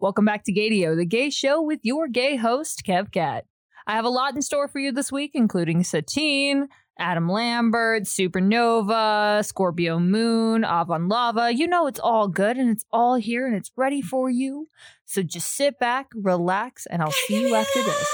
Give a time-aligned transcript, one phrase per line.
[0.00, 3.42] Welcome back to Gaydio, the gay show with your gay host, KevKat.
[3.84, 6.68] I have a lot in store for you this week, including Satine,
[7.00, 11.52] Adam Lambert, Supernova, Scorpio Moon, Avan Lava.
[11.52, 14.68] You know it's all good and it's all here and it's ready for you.
[15.04, 18.08] So just sit back, relax, and I'll see you after this.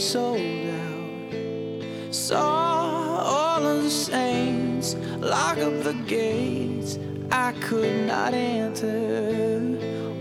[0.00, 2.14] sold out.
[2.14, 6.98] Saw all of the saints lock up the gates
[7.30, 9.60] I could not enter.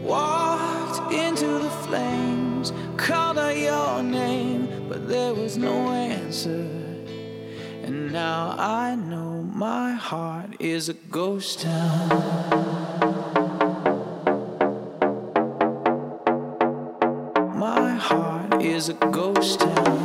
[0.03, 6.67] Walked into the flames, called out your name, but there was no answer.
[7.83, 12.78] And now I know my heart is a ghost town.
[18.79, 19.98] is a ghost town.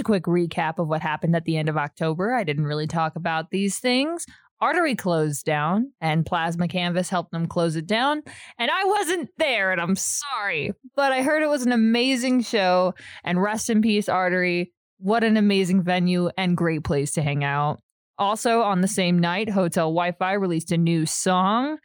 [0.00, 2.34] A quick recap of what happened at the end of October.
[2.34, 4.26] I didn't really talk about these things.
[4.60, 8.22] Artery closed down, and Plasma Canvas helped them close it down.
[8.58, 12.94] And I wasn't there, and I'm sorry, but I heard it was an amazing show.
[13.24, 14.72] And rest in peace, Artery.
[14.98, 17.80] What an amazing venue and great place to hang out.
[18.18, 21.78] Also, on the same night, Hotel Wi Fi released a new song,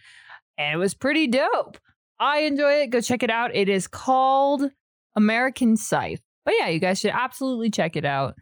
[0.58, 1.78] and it was pretty dope.
[2.20, 2.90] I enjoy it.
[2.90, 3.56] Go check it out.
[3.56, 4.70] It is called
[5.16, 6.25] American Scythe.
[6.46, 8.36] But yeah, you guys should absolutely check it out.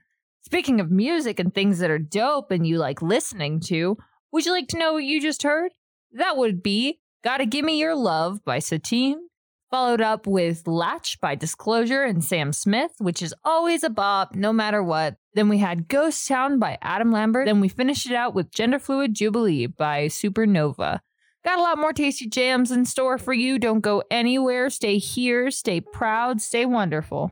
[0.45, 3.97] Speaking of music and things that are dope and you like listening to,
[4.31, 5.71] would you like to know what you just heard?
[6.11, 9.29] That would be Gotta Gimme Your Love by Satine,
[9.71, 14.51] followed up with Latch by Disclosure and Sam Smith, which is always a bop no
[14.51, 15.15] matter what.
[15.33, 17.45] Then we had Ghost Town by Adam Lambert.
[17.45, 20.99] Then we finished it out with Gender Fluid Jubilee by Supernova.
[21.45, 23.57] Got a lot more tasty jams in store for you.
[23.57, 24.69] Don't go anywhere.
[24.69, 27.31] Stay here, stay proud, stay wonderful.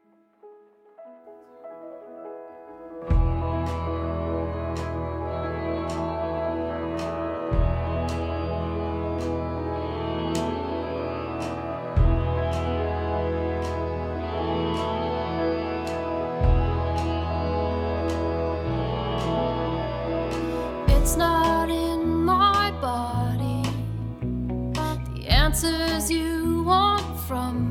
[25.52, 27.71] Answers you want from me.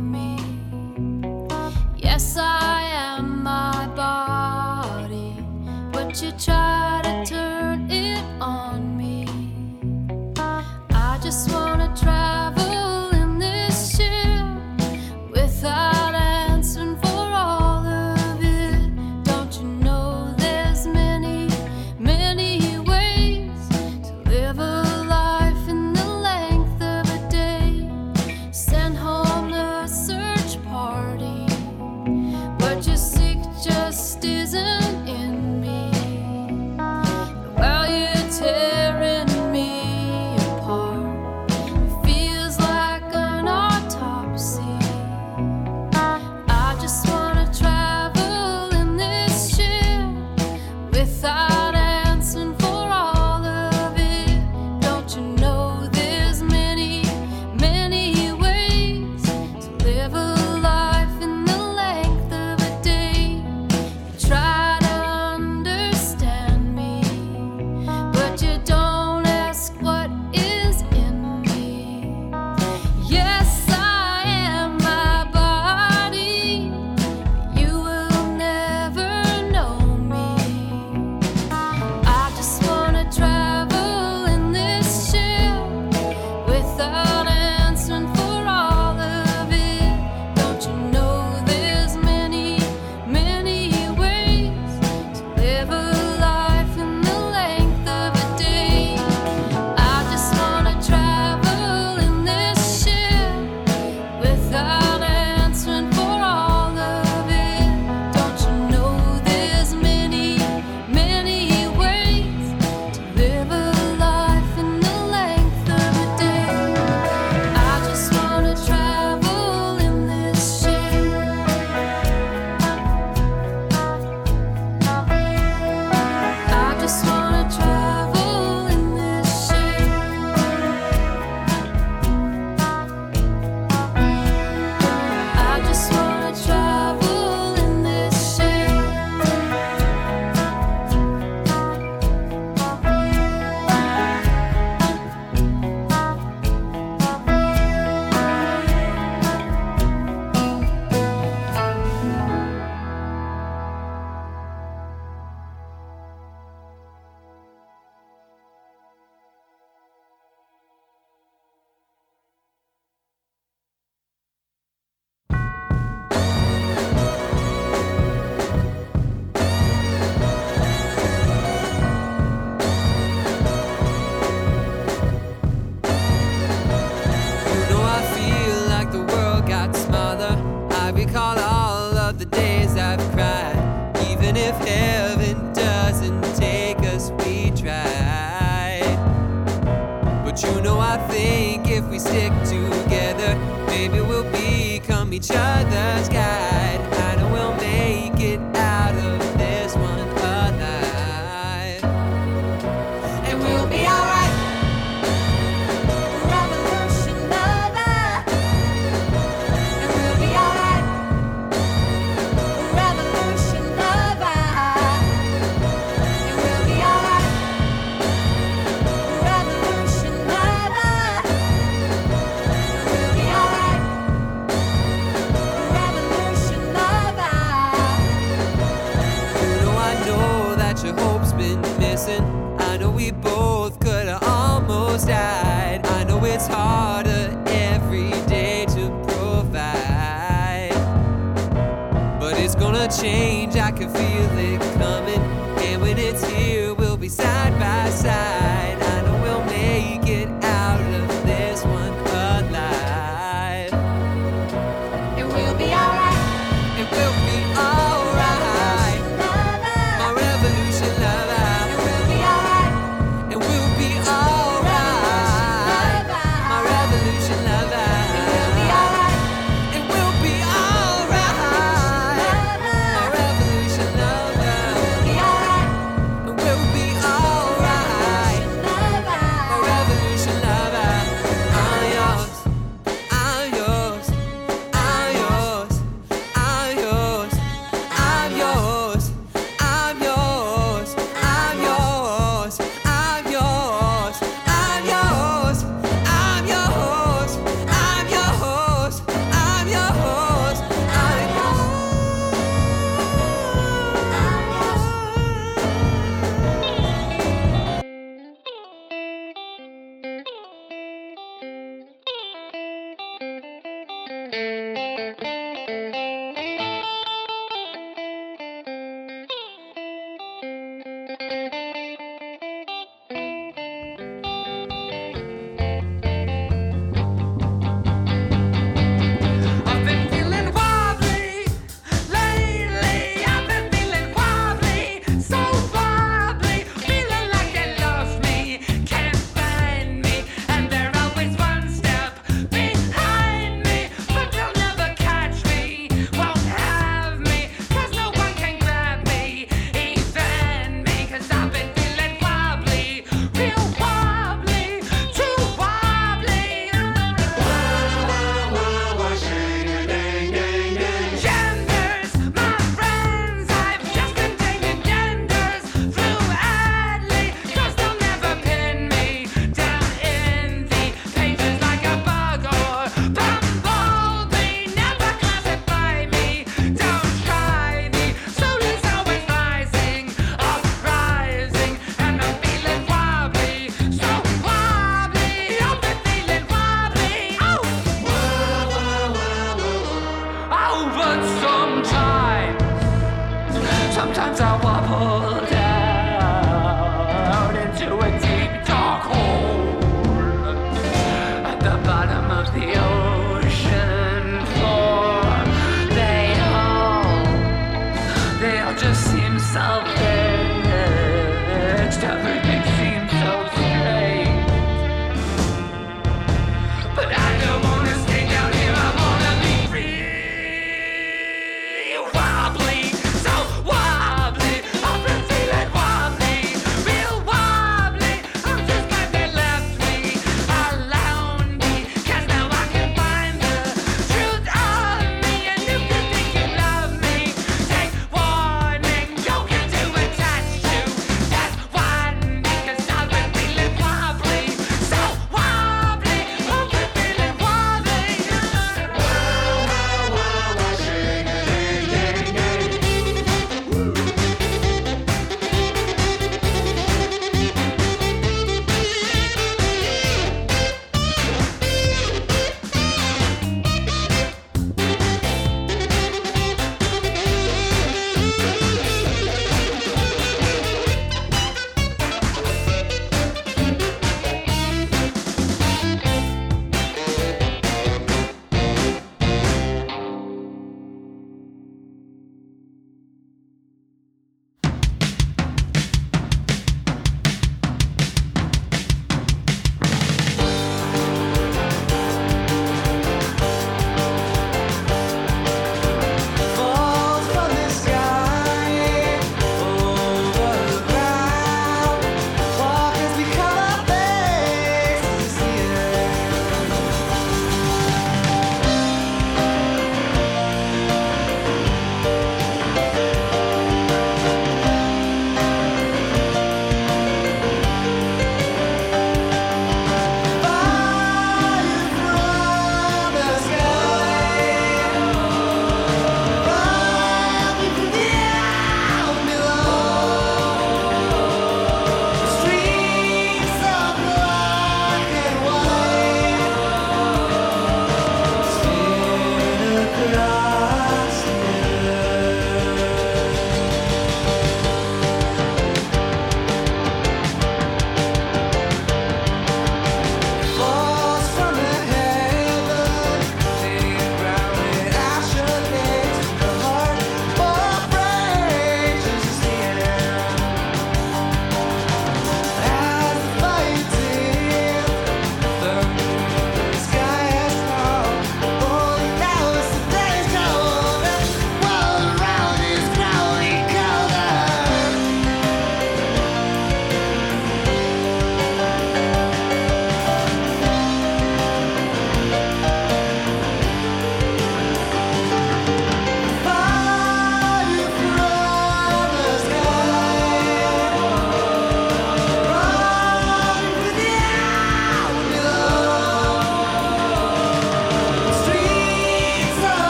[195.21, 196.09] Each other's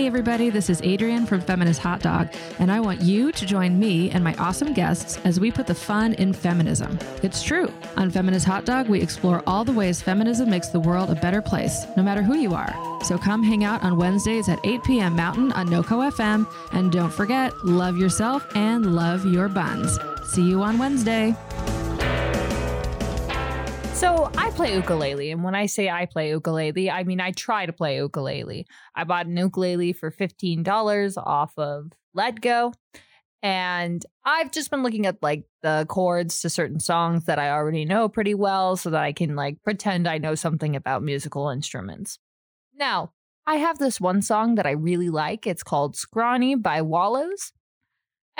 [0.00, 3.78] Hey, everybody, this is Adrienne from Feminist Hot Dog, and I want you to join
[3.78, 6.98] me and my awesome guests as we put the fun in feminism.
[7.22, 7.70] It's true.
[7.98, 11.42] On Feminist Hot Dog, we explore all the ways feminism makes the world a better
[11.42, 12.74] place, no matter who you are.
[13.04, 15.16] So come hang out on Wednesdays at 8 p.m.
[15.16, 19.98] Mountain on NoCo FM, and don't forget, love yourself and love your buns.
[20.24, 21.36] See you on Wednesday.
[24.00, 27.66] So I play ukulele, and when I say I play ukulele, I mean I try
[27.66, 28.66] to play ukulele.
[28.94, 32.72] I bought an ukulele for fifteen dollars off of letgo,
[33.42, 37.84] and I've just been looking at like the chords to certain songs that I already
[37.84, 42.18] know pretty well, so that I can like pretend I know something about musical instruments.
[42.74, 43.12] Now
[43.46, 45.46] I have this one song that I really like.
[45.46, 47.52] It's called "Scrawny" by Wallows.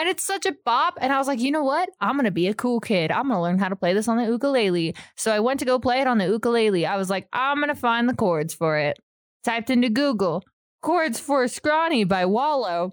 [0.00, 0.96] And it's such a bop.
[0.98, 1.90] And I was like, you know what?
[2.00, 3.12] I'm going to be a cool kid.
[3.12, 4.94] I'm going to learn how to play this on the ukulele.
[5.14, 6.86] So I went to go play it on the ukulele.
[6.86, 8.98] I was like, I'm going to find the chords for it.
[9.44, 10.42] Typed into Google,
[10.80, 12.92] chords for Scrawny by Wallow.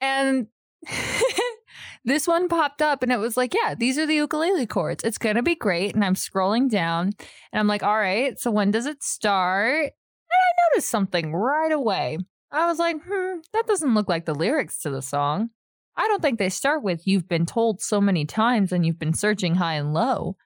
[0.00, 0.48] And
[2.04, 5.04] this one popped up and it was like, yeah, these are the ukulele chords.
[5.04, 5.94] It's going to be great.
[5.94, 7.12] And I'm scrolling down
[7.52, 9.84] and I'm like, all right, so when does it start?
[9.84, 12.18] And I noticed something right away.
[12.50, 15.50] I was like, hmm, that doesn't look like the lyrics to the song.
[15.96, 19.14] I don't think they start with you've been told so many times and you've been
[19.14, 20.36] searching high and low.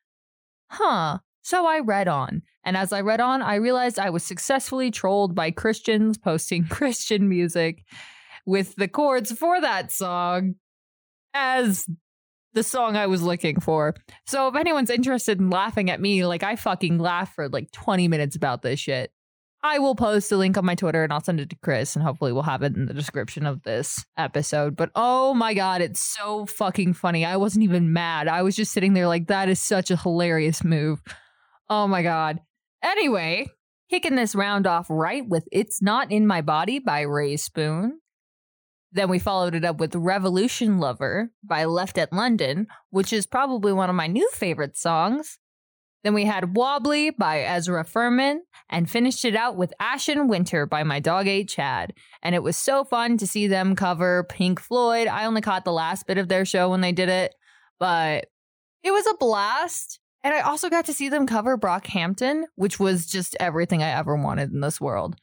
[0.69, 1.19] Huh.
[1.43, 2.43] So I read on.
[2.65, 7.29] And as I read on, I realized I was successfully trolled by Christians posting Christian
[7.29, 7.85] music
[8.47, 10.57] with the chords for that song
[11.35, 11.87] as
[12.53, 13.95] the song I was looking for.
[14.27, 18.09] So if anyone's interested in laughing at me, like I fucking laughed for like 20
[18.09, 19.13] minutes about this shit.
[19.63, 22.03] I will post a link on my Twitter and I'll send it to Chris and
[22.03, 24.75] hopefully we'll have it in the description of this episode.
[24.75, 27.27] But oh my God, it's so fucking funny.
[27.27, 28.27] I wasn't even mad.
[28.27, 31.03] I was just sitting there like, that is such a hilarious move.
[31.69, 32.41] Oh my God.
[32.83, 33.49] Anyway,
[33.91, 38.01] kicking this round off right with It's Not in My Body by Rae Spoon.
[38.93, 43.73] Then we followed it up with Revolution Lover by Left at London, which is probably
[43.73, 45.39] one of my new favorite songs.
[46.03, 50.83] Then we had Wobbly by Ezra Furman and finished it out with Ashen Winter by
[50.83, 51.93] My Dog Ate Chad.
[52.23, 55.09] And it was so fun to see them cover Pink Floyd.
[55.09, 57.35] I only caught the last bit of their show when they did it,
[57.79, 58.27] but
[58.83, 60.01] it was a blast.
[60.23, 64.17] And I also got to see them cover Brockhampton, which was just everything I ever
[64.17, 65.17] wanted in this world.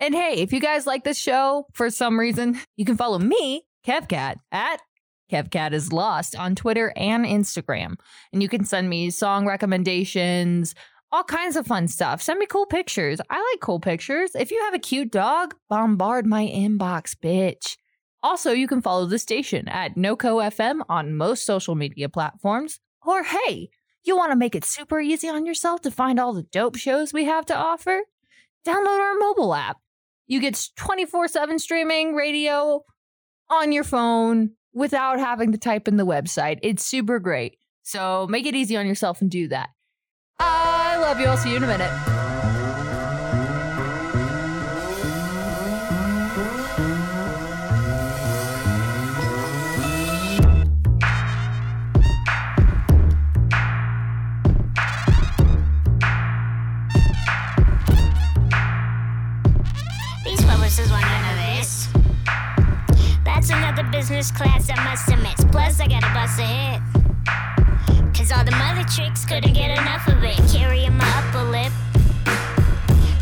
[0.00, 3.64] And hey, if you guys like this show for some reason, you can follow me,
[3.86, 4.80] KevKat, at
[5.30, 7.96] KevKat is Lost on Twitter and Instagram.
[8.32, 10.74] And you can send me song recommendations,
[11.12, 12.20] all kinds of fun stuff.
[12.20, 13.20] Send me cool pictures.
[13.30, 14.32] I like cool pictures.
[14.34, 17.76] If you have a cute dog, bombard my inbox, bitch.
[18.22, 22.80] Also, you can follow the station at NoCo FM on most social media platforms.
[23.06, 23.68] Or hey,
[24.02, 27.12] you want to make it super easy on yourself to find all the dope shows
[27.12, 28.00] we have to offer?
[28.66, 29.76] Download our mobile app.
[30.26, 32.82] You get 24 7 streaming radio
[33.50, 36.58] on your phone without having to type in the website.
[36.62, 37.56] It's super great.
[37.82, 39.70] So make it easy on yourself and do that.
[40.38, 41.26] I love you.
[41.26, 42.23] I'll see you in a minute.
[63.44, 65.52] That's another business class I must missed.
[65.52, 66.80] Plus, I gotta bust a hit.
[68.16, 70.40] Cause all the mother tricks couldn't get enough of it.
[70.50, 71.70] Carry my upper lip.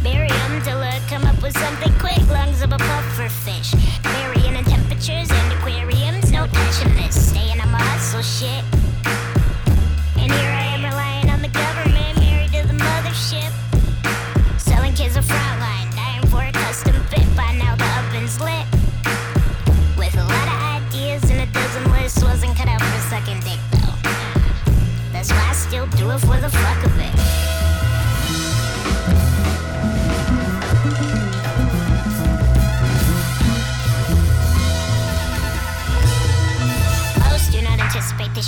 [0.05, 2.23] Bury 'em till I come up with something quick.
[2.31, 3.73] Lungs of a puffer fish.
[4.15, 6.31] Varying in temperatures and aquariums.
[6.31, 7.31] No touching this.
[7.31, 8.63] Staying on my hustle shit.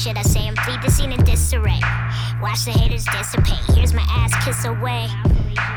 [0.05, 1.81] Shit I say and plead the scene in disarray.
[2.43, 3.65] Watch the haters dissipate.
[3.75, 5.09] Here's my ass kiss away.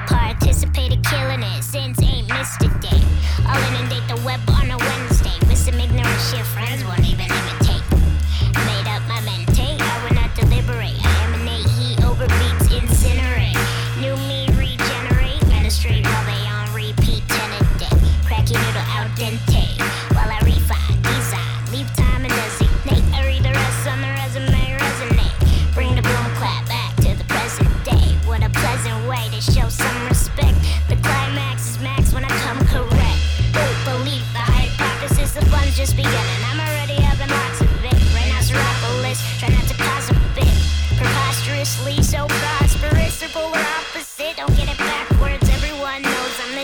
[0.06, 3.02] Participated killing it since ain't missed a day.
[3.46, 7.37] I'll inundate the web on a Wednesday with some ignorant shit friends won't even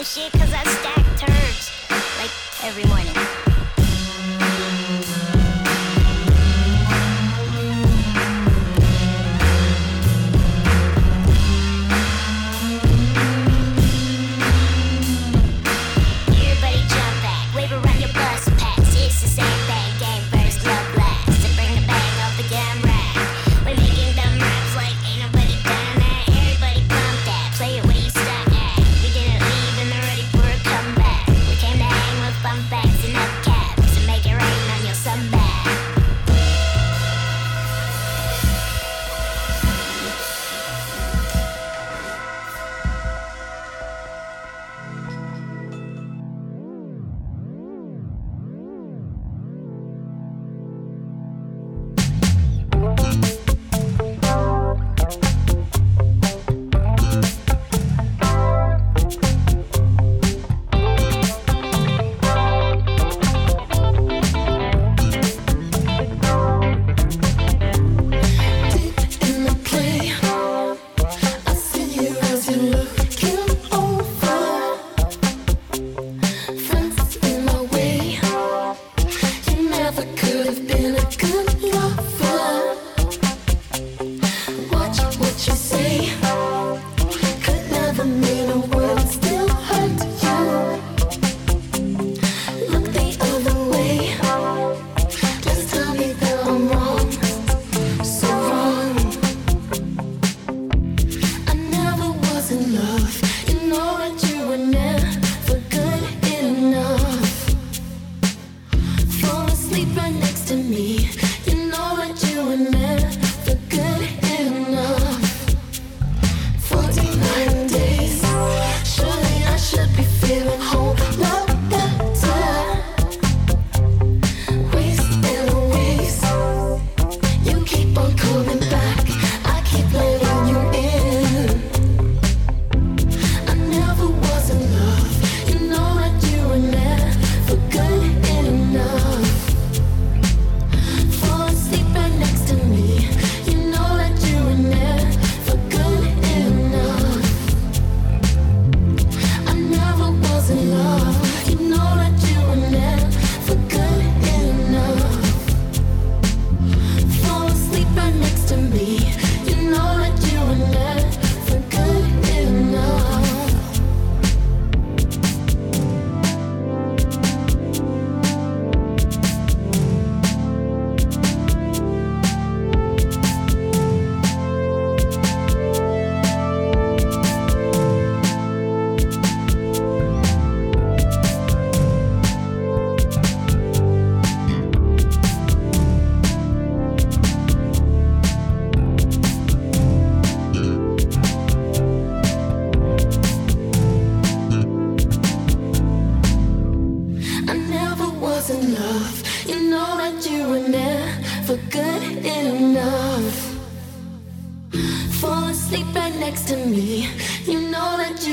[0.04, 1.72] shit cause I stack turds.
[2.20, 2.32] Like
[2.66, 3.33] every morning.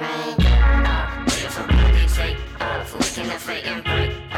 [0.00, 0.36] main.
[1.26, 4.29] Waiting for me say, oh, off, looking at fate and break.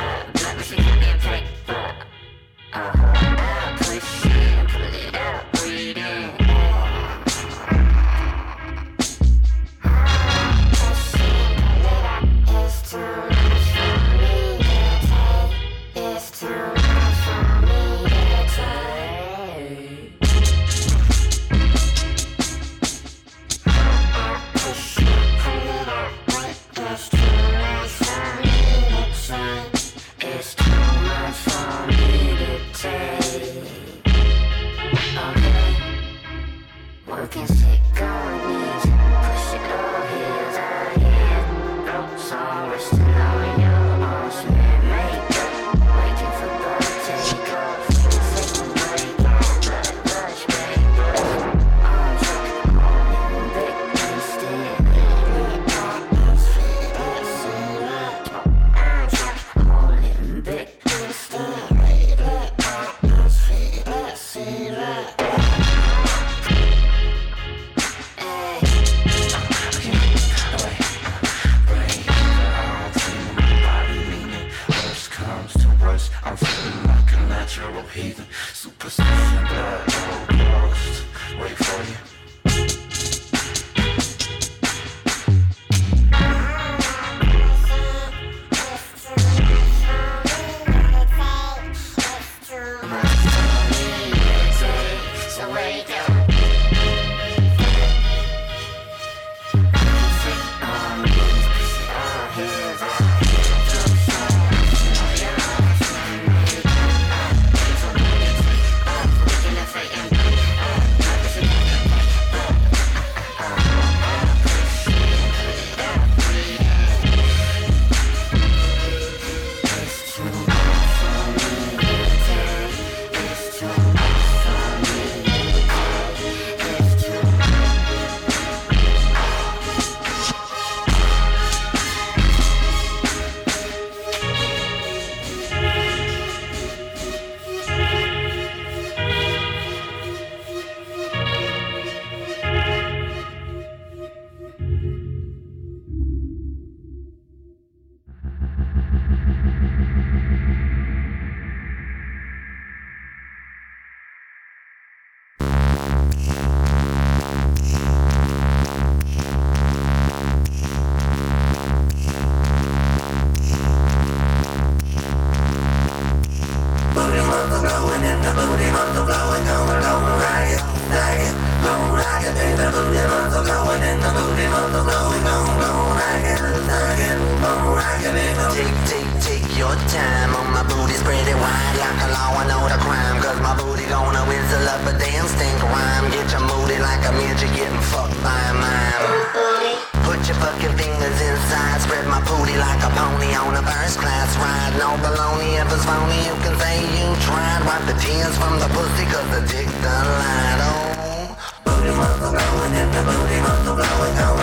[195.32, 197.62] phony, if it's phony, you can say you tried.
[197.66, 200.60] Wipe the tears from the pussy, cause the dick done lied.
[200.60, 204.38] Oh, booty muscle going, if the booty muscle going, going.
[204.38, 204.41] Oh,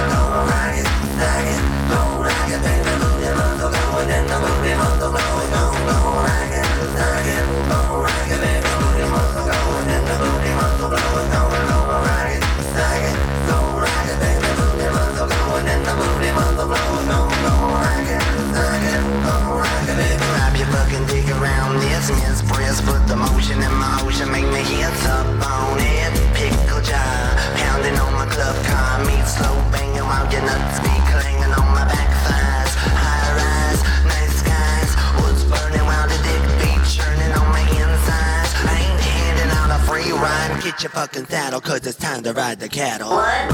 [40.84, 43.10] your fucking saddle, cause it's time to ride the cattle.
[43.10, 43.50] What?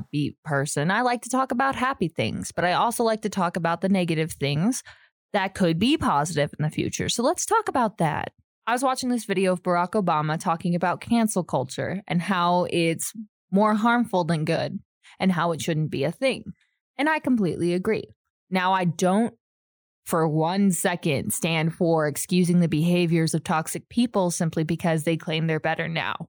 [0.00, 0.90] Upbeat person.
[0.90, 3.88] I like to talk about happy things, but I also like to talk about the
[3.88, 4.82] negative things
[5.32, 7.08] that could be positive in the future.
[7.08, 8.32] So let's talk about that.
[8.66, 13.12] I was watching this video of Barack Obama talking about cancel culture and how it's
[13.50, 14.78] more harmful than good
[15.18, 16.44] and how it shouldn't be a thing.
[16.98, 18.04] And I completely agree.
[18.50, 19.34] Now, I don't
[20.04, 25.46] for one second stand for excusing the behaviors of toxic people simply because they claim
[25.46, 26.28] they're better now.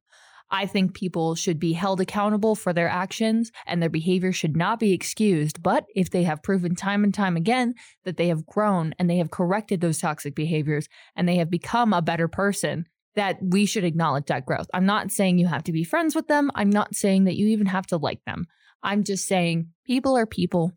[0.52, 4.80] I think people should be held accountable for their actions and their behavior should not
[4.80, 5.64] be excused.
[5.64, 7.74] But if they have proven time and time again
[8.04, 11.94] that they have grown and they have corrected those toxic behaviors and they have become
[11.94, 12.86] a better person,
[13.16, 14.68] that we should acknowledge that growth.
[14.74, 16.52] I'm not saying you have to be friends with them.
[16.54, 18.48] I'm not saying that you even have to like them.
[18.84, 20.74] I'm just saying people are people.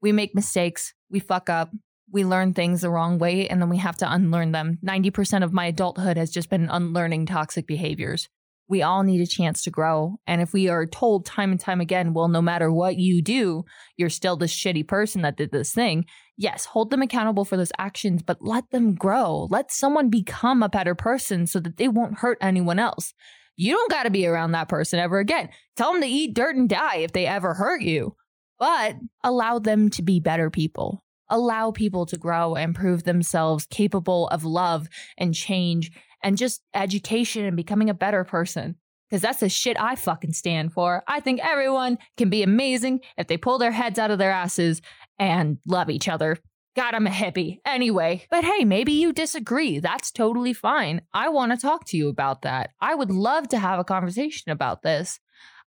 [0.00, 1.70] We make mistakes, we fuck up,
[2.10, 4.78] we learn things the wrong way, and then we have to unlearn them.
[4.84, 8.28] 90% of my adulthood has just been unlearning toxic behaviors
[8.68, 10.16] we all need a chance to grow.
[10.26, 13.64] And if we are told time and time again, well, no matter what you do,
[13.96, 16.06] you're still this shitty person that did this thing,
[16.36, 19.46] yes, hold them accountable for those actions, but let them grow.
[19.50, 23.12] Let someone become a better person so that they won't hurt anyone else.
[23.56, 25.50] You don't got to be around that person ever again.
[25.76, 28.16] Tell them to eat dirt and die if they ever hurt you,
[28.58, 31.04] but allow them to be better people.
[31.30, 35.90] Allow people to grow and prove themselves capable of love and change
[36.24, 38.76] and just education and becoming a better person.
[39.08, 41.04] Because that's the shit I fucking stand for.
[41.06, 44.80] I think everyone can be amazing if they pull their heads out of their asses
[45.18, 46.38] and love each other.
[46.74, 47.58] God, I'm a hippie.
[47.64, 49.78] Anyway, but hey, maybe you disagree.
[49.78, 51.02] That's totally fine.
[51.12, 52.70] I want to talk to you about that.
[52.80, 55.20] I would love to have a conversation about this.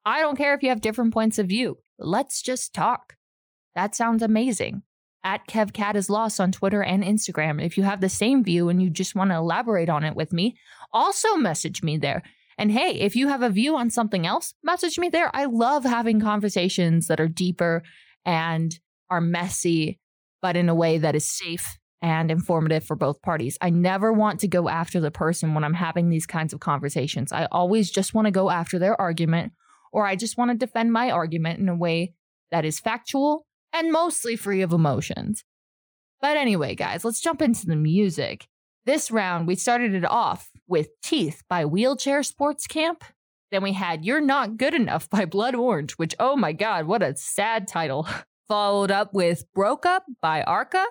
[0.04, 1.78] I don't care if you have different points of view.
[1.98, 3.16] Let's just talk.
[3.76, 4.82] That sounds amazing
[5.26, 7.60] at KevKat is lost on Twitter and Instagram.
[7.60, 10.32] If you have the same view and you just want to elaborate on it with
[10.32, 10.56] me,
[10.92, 12.22] also message me there.
[12.56, 15.34] And hey, if you have a view on something else, message me there.
[15.34, 17.82] I love having conversations that are deeper
[18.24, 18.78] and
[19.10, 19.98] are messy,
[20.42, 23.58] but in a way that is safe and informative for both parties.
[23.60, 27.32] I never want to go after the person when I'm having these kinds of conversations.
[27.32, 29.54] I always just want to go after their argument,
[29.92, 32.14] or I just want to defend my argument in a way
[32.52, 33.45] that is factual
[33.76, 35.44] and mostly free of emotions.
[36.22, 38.48] But anyway, guys, let's jump into the music.
[38.86, 43.04] This round, we started it off with Teeth by Wheelchair Sports Camp.
[43.50, 47.02] Then we had You're Not Good Enough by Blood Orange, which, oh my God, what
[47.02, 48.08] a sad title.
[48.48, 50.86] Followed up with Broke Up by Arca,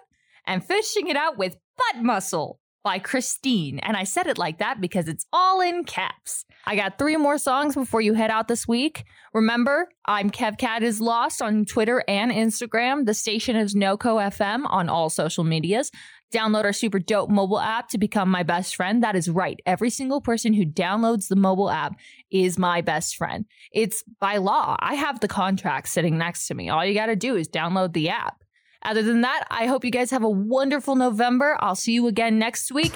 [0.46, 3.80] and finishing it out with Butt Muscle by Christine.
[3.80, 6.46] And I said it like that because it's all in caps.
[6.68, 9.06] I got three more songs before you head out this week.
[9.34, 13.08] Remember, I'm KevKat is Lost on Twitter and Instagram.
[13.08, 15.90] The station is NoCo FM on all social medias.
[16.32, 19.04] Download our super dope mobile app to become my best friend.
[19.04, 19.60] That is right.
[19.66, 21.96] Every single person who downloads the mobile app
[22.30, 23.46] is my best friend.
[23.72, 24.76] It's by law.
[24.80, 26.70] I have the contract sitting next to me.
[26.70, 28.44] All you got to do is download the app.
[28.86, 31.58] Other than that, I hope you guys have a wonderful November.
[31.60, 32.94] I'll see you again next week.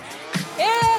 [0.58, 0.99] Yeah.